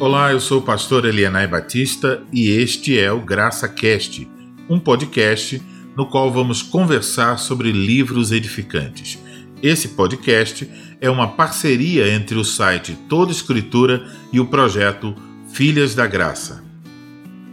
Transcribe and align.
Olá, 0.00 0.32
eu 0.32 0.40
sou 0.40 0.60
o 0.60 0.62
pastor 0.62 1.04
Elianai 1.04 1.46
Batista 1.46 2.22
e 2.32 2.48
este 2.48 2.98
é 2.98 3.12
o 3.12 3.20
Graça 3.20 3.68
Cast, 3.68 4.26
um 4.66 4.80
podcast 4.80 5.62
no 5.94 6.06
qual 6.06 6.32
vamos 6.32 6.62
conversar 6.62 7.38
sobre 7.38 7.70
livros 7.70 8.32
edificantes. 8.32 9.22
Esse 9.62 9.88
podcast 9.88 10.66
é 11.02 11.10
uma 11.10 11.28
parceria 11.28 12.10
entre 12.14 12.38
o 12.38 12.44
site 12.46 12.98
Toda 13.10 13.30
Escritura 13.30 14.02
e 14.32 14.40
o 14.40 14.46
projeto 14.46 15.14
Filhas 15.50 15.94
da 15.94 16.06
Graça. 16.06 16.64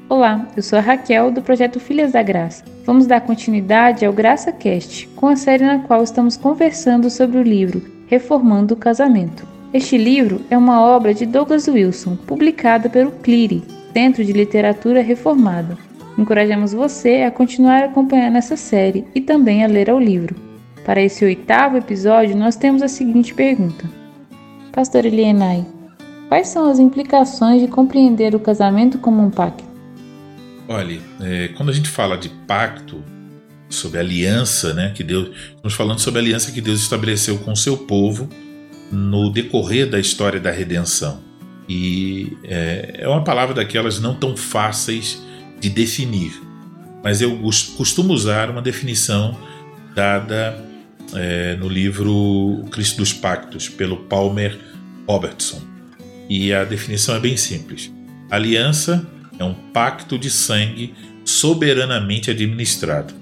Olá, 0.08 0.48
eu 0.56 0.64
sou 0.64 0.80
a 0.80 0.82
Raquel 0.82 1.30
do 1.32 1.42
projeto 1.42 1.82
Filhas 1.82 2.14
da 2.14 2.24
Graça. 2.24 2.64
Vamos 2.86 3.06
dar 3.06 3.20
continuidade 3.20 4.06
ao 4.06 4.14
Graça 4.14 4.54
Cast, 4.54 5.06
com 5.18 5.28
a 5.28 5.36
série 5.36 5.66
na 5.66 5.80
qual 5.80 6.02
estamos 6.02 6.38
conversando 6.38 7.10
sobre 7.10 7.40
o 7.40 7.44
livro 7.44 7.84
Reformando 8.08 8.74
o 8.74 8.78
Casamento. 8.78 9.57
Este 9.74 9.98
livro 9.98 10.42
é 10.50 10.58
uma 10.58 10.82
obra 10.82 11.14
de 11.14 11.26
Douglas 11.26 11.68
Wilson, 11.68 12.16
publicada 12.16 12.90
pelo 12.90 13.12
CLIRI, 13.12 13.64
Centro 13.92 14.24
de 14.24 14.32
Literatura 14.32 15.02
Reformada. 15.02 15.78
Encorajamos 16.18 16.72
você 16.72 17.24
a 17.24 17.32
continuar 17.32 17.84
acompanhando 17.84 18.38
essa 18.38 18.56
série 18.56 19.06
e 19.14 19.20
também 19.20 19.66
a 19.66 19.68
ler 19.68 19.90
o 19.90 20.00
livro. 20.00 20.36
Para 20.86 21.02
esse 21.02 21.26
oitavo 21.26 21.76
episódio, 21.76 22.36
nós 22.38 22.56
temos 22.56 22.82
a 22.82 22.88
seguinte 22.88 23.34
pergunta: 23.34 23.90
Pastor 24.72 25.06
Elienay, 25.06 25.66
quais 26.30 26.48
são 26.48 26.70
as 26.70 26.80
implicações 26.80 27.62
de 27.62 27.68
compreender 27.68 28.34
o 28.34 28.40
casamento 28.40 28.98
como 28.98 29.22
um 29.22 29.30
pacto? 29.30 29.66
Olha, 30.70 31.00
é, 31.20 31.50
quando 31.50 31.70
a 31.70 31.74
gente 31.74 31.90
fala 31.90 32.18
de 32.18 32.30
pacto, 32.30 33.04
sobre 33.70 34.00
aliança, 34.00 34.74
né, 34.74 34.94
que 34.96 35.04
Deus, 35.04 35.30
estamos 35.50 35.74
falando 35.74 36.00
sobre 36.00 36.22
a 36.22 36.24
aliança 36.24 36.54
que 36.54 36.62
Deus 36.62 36.80
estabeleceu 36.80 37.38
com 37.40 37.52
o 37.52 37.56
seu 37.56 37.76
povo 37.76 38.30
no 38.92 39.30
decorrer 39.32 39.90
da 39.90 40.00
história 40.00 40.40
da 40.40 40.52
redenção. 40.52 41.22
E 41.68 42.38
é, 42.44 43.00
é 43.00 43.08
uma 43.08 43.24
palavra 43.24 43.54
daquelas 43.54 44.00
não 44.00 44.16
tão 44.16 44.38
fáceis 44.38 45.22
de 45.60 45.70
definir, 45.70 46.32
mas 47.04 47.22
eu 47.22 47.38
costumo 47.76 48.14
usar 48.14 48.50
uma 48.50 48.62
definição 48.62 49.38
dada 49.94 50.64
é, 51.14 51.56
no 51.56 51.68
livro 51.68 52.66
Cristo 52.72 52.98
dos 52.98 53.14
Pactos, 53.14 53.68
pelo 53.68 53.98
Palmer 53.98 54.58
Robertson. 55.08 55.62
E 56.30 56.54
a 56.54 56.64
definição 56.64 57.16
é 57.16 57.20
bem 57.20 57.38
simples: 57.38 57.92
aliança 58.30 59.06
é 59.40 59.44
um 59.44 59.54
pacto 59.54 60.18
de 60.18 60.30
sangue 60.30 60.94
soberanamente 61.26 62.32
administrado. 62.32 63.14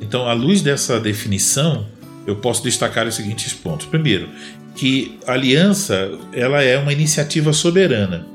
Então, 0.00 0.26
à 0.26 0.32
luz 0.32 0.62
dessa 0.62 0.98
definição, 0.98 1.86
eu 2.26 2.36
posso 2.36 2.62
destacar 2.62 3.06
os 3.06 3.14
seguintes 3.14 3.52
pontos. 3.52 3.86
Primeiro, 3.86 4.28
que 4.80 5.18
a 5.26 5.34
aliança 5.34 6.10
ela 6.32 6.62
é 6.62 6.78
uma 6.78 6.90
iniciativa 6.90 7.52
soberana. 7.52 8.26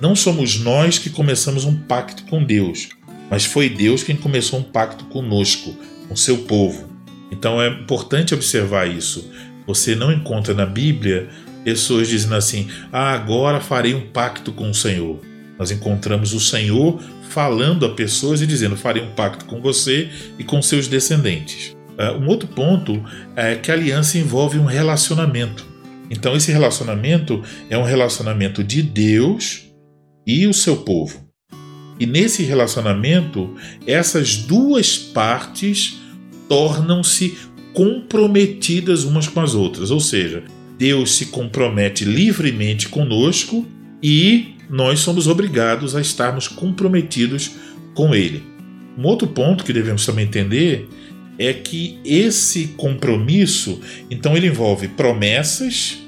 Não 0.00 0.14
somos 0.14 0.56
nós 0.60 1.00
que 1.00 1.10
começamos 1.10 1.64
um 1.64 1.74
pacto 1.74 2.22
com 2.26 2.44
Deus, 2.44 2.90
mas 3.28 3.44
foi 3.44 3.68
Deus 3.68 4.04
quem 4.04 4.14
começou 4.14 4.60
um 4.60 4.62
pacto 4.62 5.06
conosco, 5.06 5.74
com 6.08 6.14
seu 6.14 6.44
povo. 6.44 6.88
Então 7.32 7.60
é 7.60 7.68
importante 7.70 8.32
observar 8.32 8.88
isso. 8.88 9.32
Você 9.66 9.96
não 9.96 10.12
encontra 10.12 10.54
na 10.54 10.64
Bíblia 10.64 11.28
pessoas 11.64 12.06
dizendo 12.06 12.36
assim: 12.36 12.68
"Ah, 12.92 13.12
agora 13.12 13.58
farei 13.58 13.92
um 13.92 14.06
pacto 14.12 14.52
com 14.52 14.70
o 14.70 14.74
Senhor". 14.74 15.18
Nós 15.58 15.72
encontramos 15.72 16.32
o 16.32 16.38
Senhor 16.38 17.02
falando 17.30 17.84
a 17.84 17.96
pessoas 17.96 18.40
e 18.40 18.46
dizendo: 18.46 18.76
"Farei 18.76 19.02
um 19.02 19.10
pacto 19.10 19.44
com 19.44 19.60
você 19.60 20.08
e 20.38 20.44
com 20.44 20.62
seus 20.62 20.86
descendentes". 20.86 21.76
Uh, 21.98 22.16
um 22.16 22.28
outro 22.28 22.46
ponto 22.46 23.04
é 23.34 23.56
que 23.56 23.72
a 23.72 23.74
aliança 23.74 24.18
envolve 24.18 24.56
um 24.56 24.66
relacionamento. 24.66 25.69
Então, 26.10 26.36
esse 26.36 26.50
relacionamento 26.50 27.42
é 27.70 27.78
um 27.78 27.84
relacionamento 27.84 28.64
de 28.64 28.82
Deus 28.82 29.70
e 30.26 30.46
o 30.46 30.52
seu 30.52 30.78
povo. 30.78 31.30
E 31.98 32.06
nesse 32.06 32.42
relacionamento, 32.42 33.54
essas 33.86 34.36
duas 34.36 34.98
partes 34.98 35.98
tornam-se 36.48 37.38
comprometidas 37.72 39.04
umas 39.04 39.28
com 39.28 39.40
as 39.40 39.54
outras. 39.54 39.90
Ou 39.90 40.00
seja, 40.00 40.42
Deus 40.78 41.14
se 41.14 41.26
compromete 41.26 42.04
livremente 42.04 42.88
conosco 42.88 43.66
e 44.02 44.54
nós 44.68 45.00
somos 45.00 45.26
obrigados 45.26 45.94
a 45.94 46.00
estarmos 46.00 46.48
comprometidos 46.48 47.52
com 47.94 48.14
Ele. 48.14 48.42
Um 48.96 49.06
outro 49.06 49.28
ponto 49.28 49.62
que 49.62 49.72
devemos 49.72 50.04
também 50.04 50.24
entender 50.24 50.88
é 51.38 51.52
que 51.52 51.98
esse 52.04 52.68
compromisso, 52.76 53.80
então 54.10 54.36
ele 54.36 54.46
envolve 54.46 54.88
promessas 54.88 55.98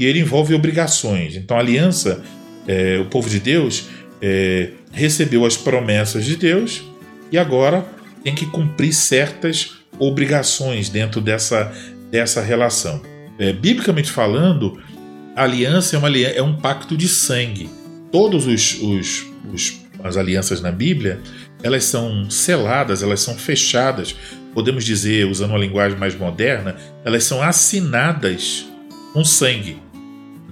e 0.00 0.06
ele 0.06 0.20
envolve 0.20 0.54
obrigações. 0.54 1.36
Então 1.36 1.56
a 1.56 1.60
aliança, 1.60 2.22
é, 2.66 2.98
o 2.98 3.04
povo 3.04 3.28
de 3.28 3.38
Deus 3.38 3.84
é, 4.22 4.70
recebeu 4.90 5.44
as 5.44 5.56
promessas 5.56 6.24
de 6.24 6.36
Deus 6.36 6.82
e 7.30 7.38
agora 7.38 7.86
tem 8.24 8.34
que 8.34 8.46
cumprir 8.46 8.92
certas 8.92 9.74
obrigações 9.98 10.88
dentro 10.88 11.20
dessa, 11.20 11.72
dessa 12.10 12.40
relação. 12.40 13.02
É, 13.38 13.52
biblicamente 13.52 14.10
falando, 14.10 14.80
a 15.36 15.44
aliança 15.44 15.96
é, 15.96 15.98
uma, 15.98 16.18
é 16.18 16.42
um 16.42 16.56
pacto 16.56 16.96
de 16.96 17.06
sangue. 17.06 17.68
Todos 18.10 18.46
os, 18.46 18.80
os, 18.82 19.26
os 19.52 19.80
as 20.02 20.16
alianças 20.16 20.62
na 20.62 20.72
Bíblia, 20.72 21.20
elas 21.62 21.84
são 21.84 22.30
seladas, 22.30 23.02
elas 23.02 23.20
são 23.20 23.34
fechadas 23.34 24.16
podemos 24.54 24.84
dizer, 24.84 25.26
usando 25.26 25.50
uma 25.50 25.58
linguagem 25.58 25.98
mais 25.98 26.16
moderna, 26.16 26.76
elas 27.04 27.24
são 27.24 27.42
assinadas 27.42 28.66
com 29.12 29.24
sangue. 29.24 29.78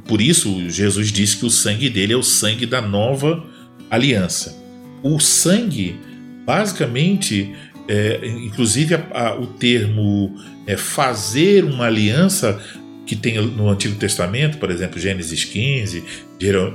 Por 0.08 0.22
isso, 0.22 0.68
Jesus 0.70 1.12
disse 1.12 1.36
que 1.36 1.44
o 1.44 1.50
sangue 1.50 1.90
dele 1.90 2.14
é 2.14 2.16
o 2.16 2.22
sangue 2.22 2.64
da 2.64 2.80
nova 2.80 3.44
aliança. 3.90 4.56
O 5.02 5.20
sangue, 5.20 6.00
basicamente, 6.46 7.54
é, 7.86 8.20
inclusive 8.26 8.94
a, 8.94 9.06
a, 9.12 9.38
o 9.38 9.46
termo 9.46 10.34
é, 10.66 10.78
fazer 10.78 11.62
uma 11.62 11.84
aliança 11.84 12.58
que 13.04 13.16
tem 13.16 13.40
no 13.40 13.70
Antigo 13.70 13.96
Testamento, 13.96 14.58
por 14.58 14.70
exemplo, 14.70 15.00
Gênesis 15.00 15.42
15, 15.44 16.04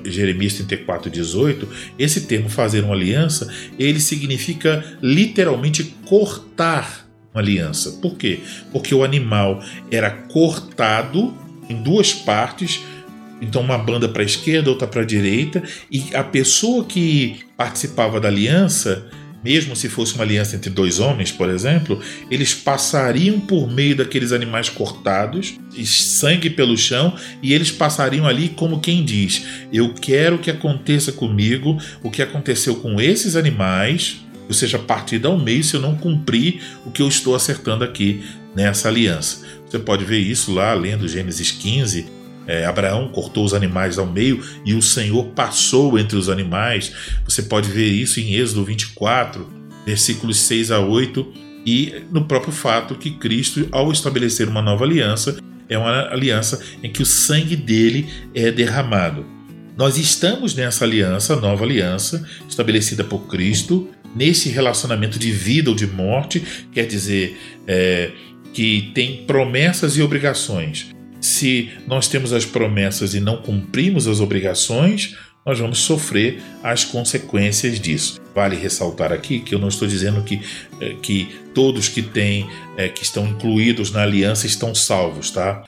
Jeremias 0.05 0.53
34, 0.55 1.09
18, 1.09 1.67
esse 1.97 2.21
termo 2.21 2.49
fazer 2.49 2.83
uma 2.83 2.95
aliança, 2.95 3.51
ele 3.77 3.99
significa 3.99 4.83
literalmente 5.01 5.95
cortar 6.05 7.07
uma 7.31 7.41
aliança. 7.41 7.99
Por 8.01 8.15
quê? 8.15 8.39
Porque 8.71 8.95
o 8.95 9.03
animal 9.03 9.63
era 9.91 10.09
cortado 10.09 11.35
em 11.69 11.81
duas 11.83 12.13
partes, 12.13 12.81
então 13.43 13.61
uma 13.61 13.77
banda 13.77 14.07
para 14.07 14.21
a 14.21 14.25
esquerda, 14.25 14.69
outra 14.69 14.87
para 14.87 15.01
a 15.01 15.05
direita, 15.05 15.61
e 15.91 16.03
a 16.13 16.23
pessoa 16.23 16.85
que 16.85 17.41
participava 17.57 18.19
da 18.19 18.27
aliança, 18.27 19.05
mesmo 19.43 19.75
se 19.75 19.89
fosse 19.89 20.15
uma 20.15 20.23
aliança 20.23 20.55
entre 20.55 20.69
dois 20.69 20.99
homens, 20.99 21.31
por 21.31 21.49
exemplo, 21.49 21.99
eles 22.31 22.53
passariam 22.53 23.39
por 23.39 23.69
meio 23.69 23.95
daqueles 23.95 24.31
animais 24.31 24.69
cortados, 24.69 25.55
sangue 25.85 26.49
pelo 26.49 26.77
chão, 26.77 27.13
e 27.41 27.53
eles 27.53 27.69
passariam 27.69 28.25
ali 28.25 28.49
como 28.49 28.79
quem 28.79 29.03
diz: 29.03 29.45
Eu 29.71 29.93
quero 29.93 30.39
que 30.39 30.49
aconteça 30.49 31.11
comigo 31.11 31.77
o 32.01 32.09
que 32.09 32.21
aconteceu 32.21 32.75
com 32.77 33.01
esses 33.01 33.35
animais 33.35 34.23
ou 34.45 34.53
seja, 34.53 34.77
partida 34.77 35.29
ao 35.29 35.39
meio 35.39 35.63
se 35.63 35.73
eu 35.73 35.79
não 35.79 35.95
cumprir 35.95 36.61
o 36.85 36.91
que 36.91 37.01
eu 37.01 37.07
estou 37.07 37.33
acertando 37.33 37.83
aqui 37.83 38.21
nessa 38.53 38.89
aliança. 38.89 39.45
Você 39.65 39.79
pode 39.79 40.05
ver 40.05 40.19
isso 40.19 40.53
lá 40.53 40.73
lendo 40.73 41.07
Gênesis 41.07 41.49
15. 41.51 42.22
É, 42.47 42.65
Abraão 42.65 43.07
cortou 43.09 43.45
os 43.45 43.53
animais 43.53 43.97
ao 43.97 44.05
meio 44.05 44.43
e 44.65 44.73
o 44.73 44.81
Senhor 44.81 45.25
passou 45.27 45.97
entre 45.97 46.17
os 46.17 46.29
animais. 46.29 46.91
Você 47.25 47.43
pode 47.43 47.69
ver 47.69 47.87
isso 47.87 48.19
em 48.19 48.35
Êxodo 48.35 48.65
24, 48.65 49.47
versículos 49.85 50.39
6 50.41 50.71
a 50.71 50.79
8, 50.79 51.33
e 51.65 52.03
no 52.11 52.25
próprio 52.25 52.51
fato 52.51 52.95
que 52.95 53.11
Cristo, 53.11 53.67
ao 53.71 53.91
estabelecer 53.91 54.47
uma 54.49 54.61
nova 54.61 54.83
aliança, 54.83 55.37
é 55.69 55.77
uma 55.77 56.09
aliança 56.09 56.61
em 56.83 56.91
que 56.91 57.01
o 57.01 57.05
sangue 57.05 57.55
dele 57.55 58.07
é 58.35 58.51
derramado. 58.51 59.25
Nós 59.77 59.97
estamos 59.97 60.53
nessa 60.53 60.85
aliança, 60.85 61.35
nova 61.37 61.63
aliança, 61.63 62.27
estabelecida 62.47 63.03
por 63.03 63.27
Cristo, 63.27 63.89
nesse 64.15 64.49
relacionamento 64.49 65.17
de 65.17 65.31
vida 65.31 65.69
ou 65.69 65.75
de 65.75 65.87
morte, 65.87 66.43
quer 66.71 66.85
dizer, 66.85 67.37
é, 67.65 68.11
que 68.53 68.91
tem 68.93 69.25
promessas 69.25 69.97
e 69.97 70.01
obrigações. 70.01 70.93
Se 71.23 71.71
nós 71.87 72.09
temos 72.09 72.33
as 72.33 72.45
promessas 72.45 73.13
e 73.13 73.21
não 73.21 73.37
cumprimos 73.37 74.09
as 74.09 74.19
obrigações, 74.19 75.15
nós 75.45 75.57
vamos 75.57 75.79
sofrer 75.79 76.41
as 76.61 76.83
consequências 76.83 77.79
disso. 77.79 78.19
Vale 78.35 78.57
ressaltar 78.57 79.13
aqui 79.13 79.39
que 79.39 79.55
eu 79.55 79.59
não 79.59 79.69
estou 79.69 79.87
dizendo 79.87 80.21
que, 80.23 80.41
é, 80.81 80.95
que 81.01 81.33
todos 81.53 81.87
que 81.87 82.01
têm, 82.01 82.49
é, 82.75 82.89
que 82.89 83.03
estão 83.03 83.25
incluídos 83.25 83.89
na 83.89 84.01
aliança 84.01 84.45
estão 84.45 84.75
salvos, 84.75 85.31
tá? 85.31 85.63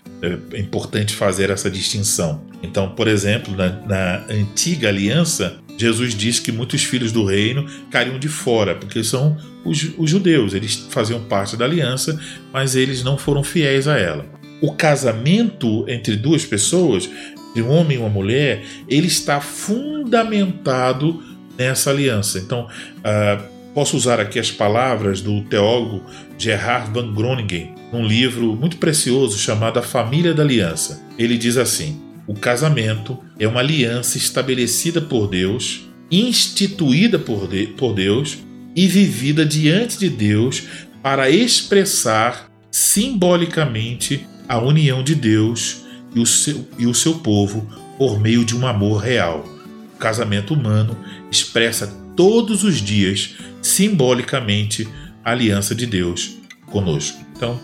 É 0.52 0.60
importante 0.60 1.16
fazer 1.16 1.50
essa 1.50 1.72
distinção. 1.72 2.42
Então, 2.62 2.90
por 2.90 3.08
exemplo, 3.08 3.56
na, 3.56 3.70
na 3.70 4.26
antiga 4.30 4.90
aliança, 4.90 5.58
Jesus 5.78 6.16
disse 6.16 6.42
que 6.42 6.52
muitos 6.52 6.84
filhos 6.84 7.14
do 7.14 7.24
reino 7.24 7.66
cairiam 7.90 8.20
de 8.20 8.28
fora, 8.28 8.76
porque 8.76 9.04
são 9.04 9.38
os, 9.64 9.92
os, 9.98 10.10
judeus, 10.10 10.54
eles 10.54 10.88
faziam 10.90 11.22
parte 11.24 11.58
da 11.58 11.66
aliança, 11.66 12.20
mas 12.54 12.76
eles 12.76 13.04
não 13.04 13.18
foram 13.18 13.44
fiéis 13.44 13.88
a 13.88 13.98
ela. 13.98 14.26
O 14.62 14.74
casamento 14.74 15.86
entre 15.88 16.16
duas 16.16 16.46
pessoas 16.46 17.10
entre 17.56 17.62
um 17.62 17.70
homem 17.70 17.98
e 17.98 18.00
uma 18.00 18.10
mulher, 18.10 18.64
ele 18.90 19.08
está 19.08 19.40
fundamentado 19.40 21.24
nessa 21.58 21.90
aliança. 21.90 22.38
Então, 22.38 22.68
uh, 22.68 23.44
posso 23.74 23.96
usar 23.96 24.20
aqui 24.20 24.38
as 24.38 24.52
palavras 24.52 25.22
do 25.22 25.42
teólogo 25.46 26.04
Gerhard 26.38 26.92
van 26.92 27.14
Groningen, 27.14 27.74
num 27.94 28.06
livro 28.06 28.56
muito 28.56 28.76
precioso 28.76 29.38
chamado 29.38 29.80
A 29.80 29.82
Família 29.82 30.34
da 30.34 30.44
Aliança. 30.44 31.02
Ele 31.18 31.38
diz 31.38 31.56
assim: 31.56 32.02
o 32.28 32.34
casamento 32.34 33.18
é 33.40 33.48
uma 33.48 33.62
aliança 33.62 34.18
estabelecida 34.18 35.00
por 35.00 35.28
Deus, 35.28 35.90
instituída 36.12 37.18
por, 37.18 37.48
de, 37.48 37.68
por 37.68 37.94
Deus 37.94 38.40
e 38.76 38.86
vivida 38.86 39.46
diante 39.46 39.98
de 39.98 40.10
Deus 40.10 40.64
para 41.02 41.30
expressar 41.30 42.52
simbolicamente 42.70 44.28
a 44.48 44.58
união 44.60 45.04
de 45.04 45.16
Deus 45.16 45.84
e 46.14 46.20
o 46.20 46.26
seu, 46.26 46.68
e 46.78 46.88
o 46.88 46.94
seu 46.94 47.16
povo 47.16 47.68
por 47.98 48.20
meio 48.20 48.44
de 48.44 48.56
um 48.56 48.66
amor 48.68 49.02
real. 49.02 49.46
O 49.94 49.98
casamento 49.98 50.54
humano 50.54 50.98
expressa 51.32 51.88
todos 52.16 52.64
os 52.64 52.82
dias, 52.82 53.36
simbolicamente, 53.62 54.88
a 55.24 55.32
aliança 55.32 55.74
de 55.74 55.86
Deus 55.86 56.38
conosco. 56.68 57.20
Então, 57.36 57.60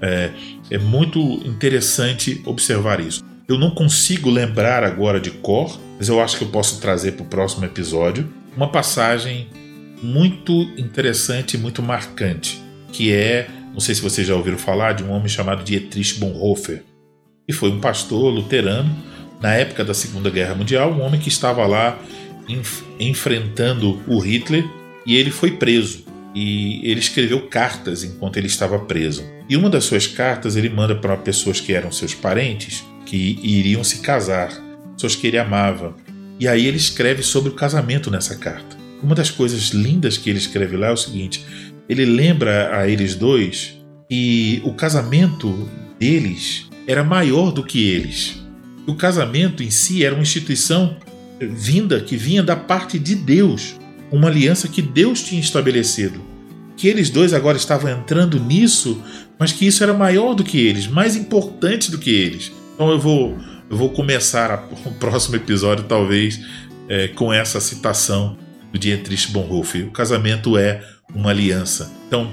é, 0.00 0.30
é 0.70 0.78
muito 0.78 1.20
interessante 1.44 2.40
observar 2.44 3.00
isso. 3.00 3.22
Eu 3.48 3.58
não 3.58 3.70
consigo 3.70 4.30
lembrar 4.30 4.84
agora 4.84 5.20
de 5.20 5.30
cor, 5.30 5.78
mas 5.98 6.08
eu 6.08 6.20
acho 6.20 6.38
que 6.38 6.44
eu 6.44 6.48
posso 6.48 6.80
trazer 6.80 7.12
para 7.12 7.24
o 7.24 7.28
próximo 7.28 7.64
episódio 7.64 8.32
uma 8.56 8.68
passagem 8.68 9.48
muito 10.02 10.52
interessante 10.76 11.54
e 11.54 11.58
muito 11.58 11.82
marcante, 11.82 12.60
que 12.92 13.12
é, 13.12 13.48
não 13.72 13.80
sei 13.80 13.94
se 13.94 14.02
vocês 14.02 14.26
já 14.26 14.34
ouviram 14.34 14.58
falar, 14.58 14.92
de 14.92 15.02
um 15.02 15.10
homem 15.10 15.28
chamado 15.28 15.64
Dietrich 15.64 16.18
Bonhoeffer, 16.18 16.82
que 17.46 17.52
foi 17.52 17.70
um 17.70 17.80
pastor 17.80 18.32
luterano 18.32 18.94
na 19.40 19.54
época 19.54 19.84
da 19.84 19.94
Segunda 19.94 20.30
Guerra 20.30 20.54
Mundial, 20.54 20.92
um 20.92 21.00
homem 21.00 21.20
que 21.20 21.28
estava 21.28 21.66
lá 21.66 21.98
enf 22.48 22.82
enfrentando 23.00 24.00
o 24.06 24.18
Hitler 24.18 24.64
e 25.06 25.16
ele 25.16 25.30
foi 25.30 25.52
preso. 25.52 26.04
E 26.34 26.80
ele 26.88 27.00
escreveu 27.00 27.46
cartas 27.48 28.04
enquanto 28.04 28.38
ele 28.38 28.46
estava 28.46 28.78
preso. 28.78 29.22
E 29.48 29.56
uma 29.56 29.68
das 29.68 29.84
suas 29.84 30.06
cartas 30.06 30.56
ele 30.56 30.70
manda 30.70 30.94
para 30.94 31.16
pessoas 31.16 31.60
que 31.60 31.74
eram 31.74 31.92
seus 31.92 32.14
parentes, 32.14 32.84
que 33.04 33.38
iriam 33.42 33.84
se 33.84 33.98
casar, 34.00 34.50
pessoas 34.94 35.14
que 35.14 35.26
ele 35.26 35.38
amava. 35.38 35.94
E 36.38 36.48
aí 36.48 36.66
ele 36.66 36.78
escreve 36.78 37.22
sobre 37.22 37.50
o 37.50 37.54
casamento 37.54 38.10
nessa 38.10 38.36
carta. 38.36 38.76
Uma 39.02 39.14
das 39.14 39.30
coisas 39.30 39.70
lindas 39.70 40.16
que 40.16 40.30
ele 40.30 40.38
escreve 40.38 40.76
lá 40.76 40.86
é 40.86 40.92
o 40.92 40.96
seguinte: 40.96 41.44
ele 41.88 42.04
lembra 42.04 42.76
a 42.76 42.88
eles 42.88 43.14
dois 43.14 43.78
que 44.08 44.60
o 44.64 44.72
casamento 44.72 45.68
deles 45.98 46.68
era 46.86 47.04
maior 47.04 47.52
do 47.52 47.62
que 47.62 47.88
eles. 47.88 48.42
O 48.86 48.94
casamento 48.94 49.62
em 49.62 49.70
si 49.70 50.04
era 50.04 50.14
uma 50.14 50.22
instituição 50.22 50.96
vinda 51.40 52.00
que 52.00 52.16
vinha 52.16 52.42
da 52.42 52.56
parte 52.56 52.98
de 52.98 53.14
Deus, 53.14 53.76
uma 54.10 54.28
aliança 54.28 54.68
que 54.68 54.82
Deus 54.82 55.22
tinha 55.22 55.40
estabelecido. 55.40 56.20
Que 56.76 56.88
eles 56.88 57.10
dois 57.10 57.32
agora 57.32 57.56
estavam 57.56 57.90
entrando 57.90 58.40
nisso, 58.40 59.00
mas 59.38 59.52
que 59.52 59.66
isso 59.66 59.82
era 59.82 59.94
maior 59.94 60.34
do 60.34 60.44
que 60.44 60.58
eles, 60.58 60.86
mais 60.86 61.16
importante 61.16 61.90
do 61.90 61.98
que 61.98 62.10
eles. 62.10 62.52
Então 62.74 62.90
eu 62.90 62.98
vou, 62.98 63.36
eu 63.70 63.76
vou 63.76 63.90
começar 63.90 64.68
o 64.84 64.92
próximo 64.92 65.36
episódio, 65.36 65.84
talvez, 65.84 66.40
é, 66.88 67.08
com 67.08 67.32
essa 67.32 67.60
citação 67.60 68.36
do 68.72 68.78
Dietrich 68.78 69.30
Bonhoeffer. 69.30 69.86
O 69.86 69.90
casamento 69.90 70.56
é 70.56 70.82
uma 71.14 71.30
aliança. 71.30 71.92
Então, 72.06 72.30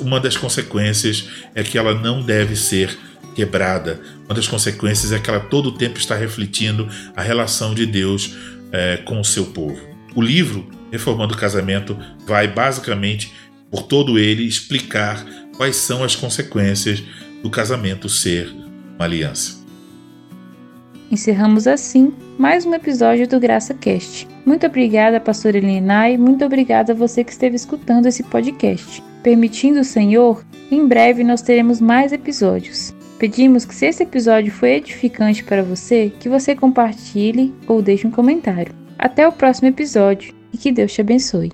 uma 0.00 0.20
das 0.20 0.36
consequências 0.36 1.28
é 1.54 1.62
que 1.62 1.78
ela 1.78 1.94
não 1.94 2.22
deve 2.22 2.56
ser 2.56 2.96
quebrada. 3.34 4.00
Uma 4.26 4.34
das 4.34 4.46
consequências 4.46 5.12
é 5.12 5.18
que 5.18 5.30
ela 5.30 5.40
todo 5.40 5.70
o 5.70 5.72
tempo 5.72 5.98
está 5.98 6.14
refletindo 6.14 6.88
a 7.16 7.22
relação 7.22 7.74
de 7.74 7.86
Deus 7.86 8.36
é, 8.70 8.98
com 8.98 9.20
o 9.20 9.24
seu 9.24 9.46
povo. 9.46 9.80
O 10.14 10.20
livro 10.20 10.68
Reformando 10.90 11.34
o 11.34 11.38
Casamento 11.38 11.96
vai 12.26 12.46
basicamente 12.46 13.32
por 13.70 13.84
todo 13.84 14.18
ele 14.18 14.46
explicar 14.46 15.24
quais 15.56 15.76
são 15.76 16.04
as 16.04 16.14
consequências 16.14 17.02
do 17.42 17.48
casamento 17.48 18.08
ser 18.08 18.52
uma 18.94 19.04
aliança. 19.06 19.62
Encerramos 21.10 21.66
assim 21.66 22.12
mais 22.38 22.66
um 22.66 22.74
episódio 22.74 23.26
do 23.26 23.40
Graça 23.40 23.74
Cast. 23.74 24.31
Muito 24.44 24.66
obrigada, 24.66 25.20
pastora 25.20 25.58
Elinai, 25.58 26.16
muito 26.16 26.44
obrigada 26.44 26.92
a 26.92 26.96
você 26.96 27.22
que 27.22 27.30
esteve 27.30 27.54
escutando 27.54 28.06
esse 28.06 28.24
podcast. 28.24 29.02
Permitindo 29.22 29.80
o 29.80 29.84
Senhor, 29.84 30.44
em 30.70 30.86
breve 30.86 31.22
nós 31.22 31.42
teremos 31.42 31.80
mais 31.80 32.12
episódios. 32.12 32.92
Pedimos 33.18 33.64
que 33.64 33.74
se 33.74 33.86
esse 33.86 34.02
episódio 34.02 34.50
foi 34.50 34.70
edificante 34.70 35.44
para 35.44 35.62
você, 35.62 36.12
que 36.18 36.28
você 36.28 36.56
compartilhe 36.56 37.54
ou 37.68 37.80
deixe 37.80 38.04
um 38.04 38.10
comentário. 38.10 38.74
Até 38.98 39.26
o 39.28 39.32
próximo 39.32 39.68
episódio 39.68 40.34
e 40.52 40.58
que 40.58 40.72
Deus 40.72 40.92
te 40.92 41.00
abençoe. 41.00 41.52